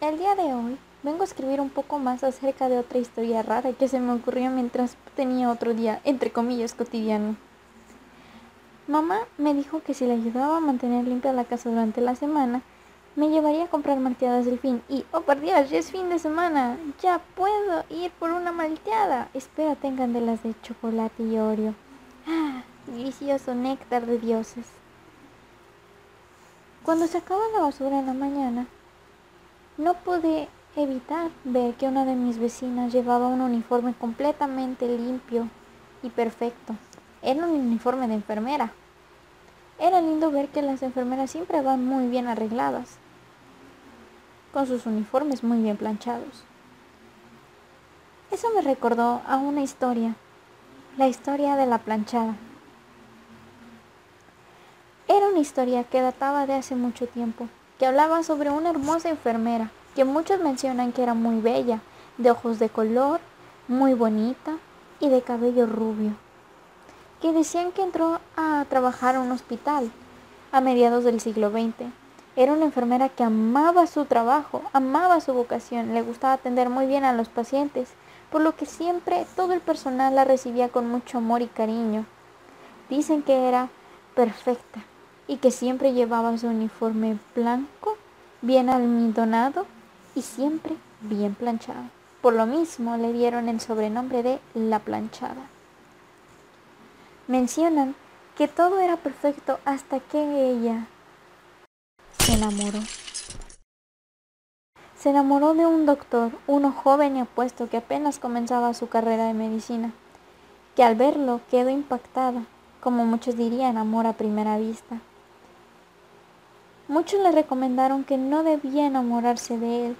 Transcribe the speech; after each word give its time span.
El 0.00 0.18
día 0.18 0.34
de 0.34 0.54
hoy 0.54 0.76
vengo 1.02 1.22
a 1.22 1.24
escribir 1.24 1.60
un 1.60 1.70
poco 1.70 1.98
más 1.98 2.22
acerca 2.22 2.68
de 2.68 2.78
otra 2.78 2.98
historia 2.98 3.42
rara 3.42 3.72
que 3.72 3.88
se 3.88 3.98
me 3.98 4.12
ocurrió 4.12 4.50
mientras 4.50 4.96
tenía 5.16 5.50
otro 5.50 5.72
día, 5.74 6.00
entre 6.04 6.30
comillas, 6.30 6.74
cotidiano. 6.74 7.36
Mamá 8.86 9.20
me 9.38 9.54
dijo 9.54 9.82
que 9.82 9.94
si 9.94 10.06
le 10.06 10.12
ayudaba 10.12 10.58
a 10.58 10.60
mantener 10.60 11.06
limpia 11.06 11.32
la 11.32 11.44
casa 11.44 11.70
durante 11.70 12.02
la 12.02 12.16
semana, 12.16 12.60
me 13.16 13.30
llevaría 13.30 13.64
a 13.64 13.68
comprar 13.68 13.98
malteadas 13.98 14.44
del 14.44 14.58
fin. 14.58 14.82
Y, 14.90 15.06
oh 15.12 15.22
por 15.22 15.40
Dios, 15.40 15.70
ya 15.70 15.78
es 15.78 15.90
fin 15.90 16.10
de 16.10 16.18
semana. 16.18 16.76
Ya 17.00 17.20
puedo 17.34 17.84
ir 17.88 18.10
por 18.12 18.30
una 18.30 18.52
malteada. 18.52 19.30
Espera, 19.32 19.74
tengan 19.76 20.12
de 20.12 20.20
las 20.20 20.42
de 20.42 20.54
chocolate 20.62 21.22
y 21.22 21.38
Oreo. 21.38 21.74
Ah, 22.26 22.62
delicioso 22.86 23.54
néctar 23.54 24.04
de 24.04 24.18
dioses. 24.18 24.66
Cuando 26.82 27.06
sacaba 27.06 27.40
la 27.54 27.62
basura 27.62 28.00
en 28.00 28.06
la 28.06 28.12
mañana, 28.12 28.66
no 29.78 29.94
pude 29.94 30.48
evitar 30.76 31.30
ver 31.44 31.74
que 31.76 31.88
una 31.88 32.04
de 32.04 32.14
mis 32.14 32.38
vecinas 32.38 32.92
llevaba 32.92 33.28
un 33.28 33.40
uniforme 33.40 33.94
completamente 33.94 34.86
limpio 34.86 35.48
y 36.02 36.10
perfecto. 36.10 36.74
Era 37.24 37.46
un 37.46 37.52
uniforme 37.52 38.06
de 38.06 38.12
enfermera. 38.12 38.74
Era 39.78 40.02
lindo 40.02 40.30
ver 40.30 40.48
que 40.48 40.60
las 40.60 40.82
enfermeras 40.82 41.30
siempre 41.30 41.62
van 41.62 41.82
muy 41.82 42.06
bien 42.06 42.28
arregladas, 42.28 42.98
con 44.52 44.66
sus 44.66 44.84
uniformes 44.84 45.42
muy 45.42 45.62
bien 45.62 45.78
planchados. 45.78 46.44
Eso 48.30 48.48
me 48.54 48.60
recordó 48.60 49.22
a 49.26 49.38
una 49.38 49.62
historia, 49.62 50.16
la 50.98 51.08
historia 51.08 51.56
de 51.56 51.64
la 51.64 51.78
planchada. 51.78 52.36
Era 55.08 55.28
una 55.28 55.38
historia 55.38 55.84
que 55.84 56.02
databa 56.02 56.46
de 56.46 56.52
hace 56.52 56.76
mucho 56.76 57.06
tiempo, 57.06 57.48
que 57.78 57.86
hablaba 57.86 58.22
sobre 58.22 58.50
una 58.50 58.68
hermosa 58.68 59.08
enfermera, 59.08 59.70
que 59.94 60.04
muchos 60.04 60.40
mencionan 60.40 60.92
que 60.92 61.02
era 61.02 61.14
muy 61.14 61.40
bella, 61.40 61.80
de 62.18 62.30
ojos 62.30 62.58
de 62.58 62.68
color, 62.68 63.22
muy 63.66 63.94
bonita 63.94 64.58
y 65.00 65.08
de 65.08 65.22
cabello 65.22 65.64
rubio 65.64 66.22
que 67.24 67.32
decían 67.32 67.72
que 67.72 67.80
entró 67.80 68.20
a 68.36 68.66
trabajar 68.68 69.14
a 69.14 69.20
un 69.20 69.32
hospital 69.32 69.90
a 70.52 70.60
mediados 70.60 71.04
del 71.04 71.20
siglo 71.20 71.50
XX. 71.50 71.86
Era 72.36 72.52
una 72.52 72.66
enfermera 72.66 73.08
que 73.08 73.24
amaba 73.24 73.86
su 73.86 74.04
trabajo, 74.04 74.60
amaba 74.74 75.22
su 75.22 75.32
vocación, 75.32 75.94
le 75.94 76.02
gustaba 76.02 76.34
atender 76.34 76.68
muy 76.68 76.84
bien 76.84 77.02
a 77.02 77.14
los 77.14 77.30
pacientes, 77.30 77.88
por 78.30 78.42
lo 78.42 78.54
que 78.56 78.66
siempre 78.66 79.24
todo 79.36 79.54
el 79.54 79.62
personal 79.62 80.14
la 80.14 80.24
recibía 80.24 80.68
con 80.68 80.90
mucho 80.90 81.16
amor 81.16 81.40
y 81.40 81.46
cariño. 81.46 82.04
Dicen 82.90 83.22
que 83.22 83.48
era 83.48 83.70
perfecta 84.14 84.84
y 85.26 85.38
que 85.38 85.50
siempre 85.50 85.94
llevaba 85.94 86.36
su 86.36 86.48
uniforme 86.48 87.16
blanco, 87.34 87.96
bien 88.42 88.68
almidonado 88.68 89.64
y 90.14 90.20
siempre 90.20 90.76
bien 91.00 91.34
planchado. 91.34 91.84
Por 92.20 92.34
lo 92.34 92.44
mismo 92.44 92.98
le 92.98 93.14
dieron 93.14 93.48
el 93.48 93.62
sobrenombre 93.62 94.22
de 94.22 94.40
la 94.52 94.78
planchada. 94.80 95.53
Mencionan 97.26 97.94
que 98.36 98.48
todo 98.48 98.80
era 98.80 98.98
perfecto 98.98 99.58
hasta 99.64 99.98
que 99.98 100.50
ella 100.50 100.86
se 102.18 102.34
enamoró. 102.34 102.80
Se 104.94 105.08
enamoró 105.08 105.54
de 105.54 105.64
un 105.64 105.86
doctor, 105.86 106.32
uno 106.46 106.70
joven 106.70 107.16
y 107.16 107.20
apuesto 107.20 107.70
que 107.70 107.78
apenas 107.78 108.18
comenzaba 108.18 108.74
su 108.74 108.90
carrera 108.90 109.26
de 109.26 109.32
medicina, 109.32 109.92
que 110.76 110.84
al 110.84 110.96
verlo 110.96 111.40
quedó 111.50 111.70
impactada, 111.70 112.44
como 112.82 113.06
muchos 113.06 113.38
dirían, 113.38 113.78
amor 113.78 114.06
a 114.06 114.12
primera 114.12 114.58
vista. 114.58 115.00
Muchos 116.88 117.20
le 117.20 117.32
recomendaron 117.32 118.04
que 118.04 118.18
no 118.18 118.42
debía 118.42 118.86
enamorarse 118.86 119.56
de 119.58 119.86
él, 119.86 119.96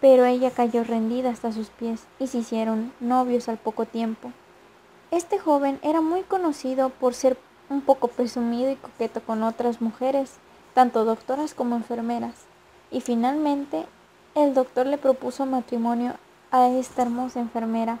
pero 0.00 0.24
ella 0.24 0.50
cayó 0.50 0.84
rendida 0.84 1.28
hasta 1.28 1.52
sus 1.52 1.68
pies 1.68 2.06
y 2.18 2.28
se 2.28 2.38
hicieron 2.38 2.94
novios 2.98 3.50
al 3.50 3.58
poco 3.58 3.84
tiempo. 3.84 4.32
Este 5.12 5.38
joven 5.38 5.78
era 5.82 6.00
muy 6.00 6.22
conocido 6.22 6.88
por 6.88 7.12
ser 7.12 7.36
un 7.68 7.82
poco 7.82 8.08
presumido 8.08 8.70
y 8.70 8.76
coqueto 8.76 9.20
con 9.20 9.42
otras 9.42 9.82
mujeres, 9.82 10.36
tanto 10.72 11.04
doctoras 11.04 11.52
como 11.52 11.76
enfermeras. 11.76 12.32
Y 12.90 13.02
finalmente 13.02 13.84
el 14.34 14.54
doctor 14.54 14.86
le 14.86 14.96
propuso 14.96 15.44
matrimonio 15.44 16.14
a 16.50 16.68
esta 16.68 17.02
hermosa 17.02 17.40
enfermera 17.40 17.98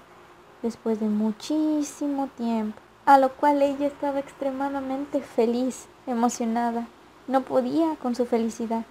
después 0.62 1.00
de 1.00 1.06
muchísimo 1.06 2.28
tiempo, 2.28 2.80
a 3.04 3.18
lo 3.18 3.30
cual 3.34 3.60
ella 3.60 3.88
estaba 3.88 4.18
extremadamente 4.18 5.20
feliz, 5.20 5.88
emocionada, 6.06 6.88
no 7.28 7.42
podía 7.42 7.94
con 7.96 8.14
su 8.14 8.24
felicidad. 8.24 8.86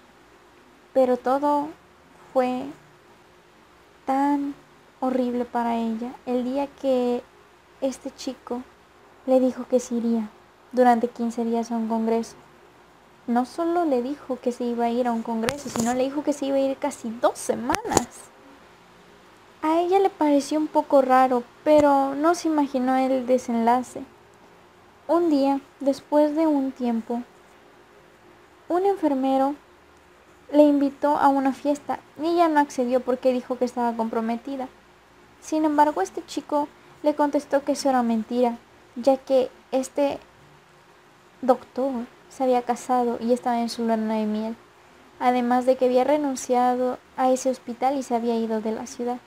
Pero 0.93 1.17
todo 1.17 1.69
fue 2.33 2.65
tan 4.05 4.53
horrible 4.99 5.43
para 5.43 5.77
ella 5.77 6.13
el 6.27 6.43
día 6.43 6.67
que 6.67 7.23
este 7.81 8.12
chico 8.12 8.62
le 9.25 9.40
dijo 9.40 9.66
que 9.68 9.80
se 9.80 9.96
iría 9.96 10.30
durante 10.72 11.08
15 11.08 11.44
días 11.46 11.72
a 11.72 11.75
un 11.75 11.88
congreso. 11.88 12.36
No 13.28 13.46
solo 13.46 13.86
le 13.86 14.02
dijo 14.02 14.40
que 14.40 14.52
se 14.52 14.64
iba 14.64 14.86
a 14.86 14.90
ir 14.90 15.08
a 15.08 15.12
un 15.12 15.24
congreso, 15.24 15.69
sino 15.69 15.94
le 15.94 16.03
dijo 16.03 16.24
que 16.24 16.34
se 16.34 16.46
iba 16.46 16.58
a 16.58 16.62
ir 16.62 16.78
casi 16.78 17.09
dos 17.22 17.38
semanas. 17.38 18.08
A 19.62 19.80
ella 19.80 20.00
le 20.00 20.09
pareció 20.09 20.59
un 20.59 20.68
poco 20.68 21.02
raro, 21.02 21.44
pero 21.64 22.16
no 22.16 22.34
se 22.34 22.47
imaginó 22.47 22.97
el 22.97 23.28
desenlace. 23.28 24.03
Un 25.08 25.30
día, 25.30 25.59
después 25.80 26.36
de 26.36 26.48
un 26.48 26.72
tiempo, 26.72 27.22
un 28.69 28.86
enfermero 28.86 29.56
le 30.52 30.63
invitó 30.63 31.18
a 31.18 31.28
una 31.28 31.53
fiesta 31.53 32.00
y 32.22 32.28
ella 32.28 32.48
no 32.48 32.59
accedió 32.59 33.02
porque 33.02 33.34
dijo 33.34 33.58
que 33.58 33.66
estaba 33.66 33.96
comprometida. 33.96 34.68
Sin 35.42 35.66
embargo, 35.66 36.02
este 36.02 36.25
chico 36.25 36.68
le 37.03 37.16
contestó 37.16 37.63
que 37.63 37.73
eso 37.73 37.89
era 37.89 38.03
mentira, 38.03 38.57
ya 38.95 39.17
que 39.17 39.50
este 39.72 40.19
doctor 41.41 42.06
se 42.29 42.44
había 42.44 42.62
casado 42.62 43.17
y 43.19 43.34
estaba 43.34 43.59
en 43.59 43.69
su 43.69 43.81
luna 43.84 44.16
de 44.16 44.25
miel, 44.25 44.56
además 45.19 45.66
de 45.66 45.75
que 45.75 45.85
había 45.85 46.03
renunciado 46.03 47.00
a 47.17 47.31
ese 47.31 47.50
hospital 47.50 47.97
y 47.97 48.03
se 48.03 48.16
había 48.16 48.35
ido 48.38 48.62
de 48.62 48.72
la 48.72 48.88
ciudad. 48.88 49.19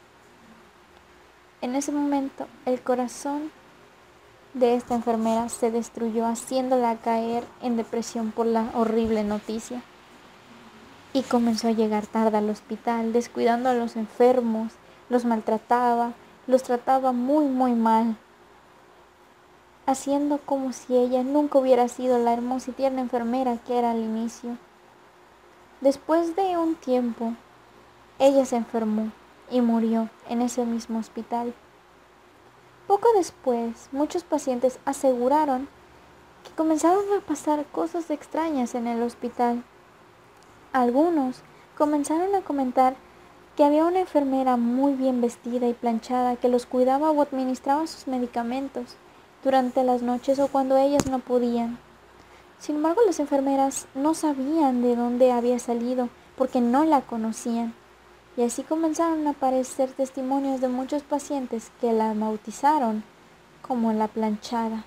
En 1.60 1.74
ese 1.74 1.92
momento, 1.92 2.46
el 2.66 2.80
corazón 2.82 3.50
de 4.54 4.76
esta 4.76 4.94
enfermera 4.94 5.48
se 5.48 5.70
destruyó, 5.70 6.26
haciéndola 6.26 6.96
caer 6.96 7.44
en 7.60 7.76
depresión 7.76 8.30
por 8.30 8.46
la 8.46 8.70
horrible 8.74 9.24
noticia. 9.24 9.82
Y 11.12 11.22
comenzó 11.22 11.68
a 11.68 11.72
llegar 11.72 12.06
tarde 12.06 12.38
al 12.38 12.50
hospital, 12.50 13.12
descuidando 13.12 13.68
a 13.68 13.74
los 13.74 13.96
enfermos, 13.96 14.72
los 15.08 15.24
maltrataba, 15.24 16.12
los 16.46 16.62
trataba 16.62 17.12
muy 17.12 17.46
muy 17.46 17.72
mal, 17.72 18.16
haciendo 19.86 20.38
como 20.38 20.72
si 20.72 20.96
ella 20.96 21.22
nunca 21.22 21.58
hubiera 21.58 21.88
sido 21.88 22.18
la 22.18 22.32
hermosa 22.32 22.70
y 22.70 22.74
tierna 22.74 23.00
enfermera 23.00 23.58
que 23.66 23.78
era 23.78 23.90
al 23.90 23.98
inicio. 23.98 24.56
Después 25.80 26.36
de 26.36 26.56
un 26.56 26.74
tiempo, 26.76 27.34
ella 28.18 28.44
se 28.44 28.56
enfermó 28.56 29.10
y 29.50 29.60
murió 29.60 30.08
en 30.28 30.42
ese 30.42 30.64
mismo 30.64 30.98
hospital. 30.98 31.54
Poco 32.86 33.08
después, 33.16 33.88
muchos 33.92 34.24
pacientes 34.24 34.78
aseguraron 34.84 35.68
que 36.44 36.50
comenzaron 36.52 37.04
a 37.16 37.20
pasar 37.20 37.64
cosas 37.66 38.10
extrañas 38.10 38.74
en 38.74 38.86
el 38.86 39.02
hospital. 39.02 39.64
Algunos 40.72 41.42
comenzaron 41.76 42.34
a 42.34 42.42
comentar 42.42 42.96
que 43.56 43.64
había 43.64 43.84
una 43.84 44.00
enfermera 44.00 44.56
muy 44.56 44.94
bien 44.94 45.20
vestida 45.20 45.68
y 45.68 45.74
planchada 45.74 46.36
que 46.36 46.48
los 46.48 46.66
cuidaba 46.66 47.10
o 47.10 47.22
administraba 47.22 47.86
sus 47.86 48.06
medicamentos 48.06 48.96
durante 49.44 49.84
las 49.84 50.02
noches 50.02 50.38
o 50.38 50.48
cuando 50.48 50.76
ellas 50.76 51.06
no 51.06 51.20
podían. 51.20 51.78
Sin 52.58 52.76
embargo, 52.76 53.02
las 53.06 53.20
enfermeras 53.20 53.86
no 53.94 54.14
sabían 54.14 54.82
de 54.82 54.96
dónde 54.96 55.32
había 55.32 55.58
salido 55.58 56.08
porque 56.36 56.60
no 56.60 56.84
la 56.84 57.02
conocían. 57.02 57.74
Y 58.36 58.42
así 58.42 58.62
comenzaron 58.62 59.26
a 59.26 59.30
aparecer 59.30 59.92
testimonios 59.92 60.60
de 60.60 60.68
muchos 60.68 61.02
pacientes 61.02 61.70
que 61.80 61.92
la 61.92 62.14
bautizaron 62.14 63.04
como 63.62 63.92
la 63.92 64.08
planchada. 64.08 64.84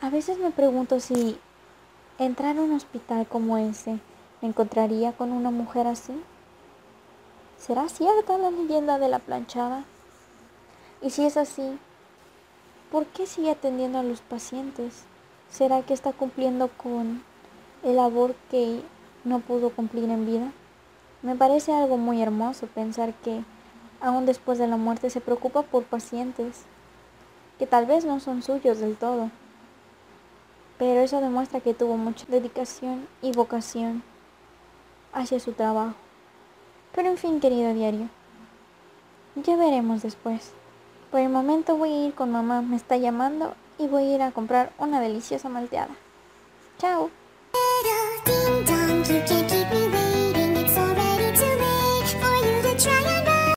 A 0.00 0.10
veces 0.10 0.38
me 0.38 0.50
pregunto 0.50 1.00
si 1.00 1.38
entrar 2.18 2.58
a 2.58 2.62
un 2.62 2.72
hospital 2.72 3.26
como 3.26 3.56
ese 3.58 4.00
me 4.42 4.48
encontraría 4.48 5.12
con 5.12 5.32
una 5.32 5.50
mujer 5.50 5.86
así. 5.86 6.12
¿Será 7.58 7.88
cierta 7.88 8.38
la 8.38 8.50
leyenda 8.50 8.98
de 8.98 9.08
la 9.08 9.18
planchada? 9.18 9.84
Y 11.00 11.10
si 11.10 11.24
es 11.24 11.36
así, 11.36 11.78
¿por 12.92 13.06
qué 13.06 13.26
sigue 13.26 13.50
atendiendo 13.50 13.98
a 13.98 14.02
los 14.02 14.20
pacientes? 14.20 15.04
¿Será 15.50 15.82
que 15.82 15.94
está 15.94 16.12
cumpliendo 16.12 16.68
con 16.68 17.24
el 17.82 17.96
labor 17.96 18.34
que 18.50 18.82
no 19.24 19.40
pudo 19.40 19.70
cumplir 19.70 20.04
en 20.04 20.26
vida? 20.26 20.52
Me 21.22 21.34
parece 21.34 21.72
algo 21.72 21.96
muy 21.96 22.22
hermoso 22.22 22.66
pensar 22.66 23.14
que 23.14 23.42
aún 24.00 24.26
después 24.26 24.58
de 24.58 24.68
la 24.68 24.76
muerte 24.76 25.10
se 25.10 25.20
preocupa 25.20 25.62
por 25.62 25.84
pacientes 25.84 26.64
que 27.58 27.66
tal 27.66 27.86
vez 27.86 28.04
no 28.04 28.20
son 28.20 28.42
suyos 28.42 28.78
del 28.78 28.96
todo. 28.96 29.30
Pero 30.78 31.00
eso 31.00 31.22
demuestra 31.22 31.60
que 31.60 31.74
tuvo 31.74 31.96
mucha 31.96 32.26
dedicación 32.28 33.08
y 33.22 33.32
vocación 33.32 34.02
hacia 35.12 35.40
su 35.40 35.52
trabajo. 35.52 36.05
Pero 36.96 37.10
en 37.10 37.18
fin, 37.18 37.40
querido 37.40 37.74
diario, 37.74 38.08
ya 39.36 39.54
veremos 39.54 40.02
después. 40.02 40.52
Por 41.10 41.20
el 41.20 41.28
momento 41.28 41.76
voy 41.76 41.92
a 41.92 42.06
ir 42.06 42.14
con 42.14 42.32
mamá, 42.32 42.62
me 42.62 42.76
está 42.76 42.96
llamando 42.96 43.54
y 43.78 43.86
voy 43.86 44.04
a 44.04 44.14
ir 44.14 44.22
a 44.22 44.32
comprar 44.32 44.72
una 44.78 45.00
deliciosa 45.00 45.50
malteada. 45.50 45.94
Chao. 46.78 47.10